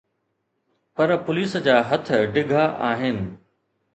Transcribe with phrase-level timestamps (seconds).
[0.95, 3.17] پر police جا هٿ ڊگھا آهن.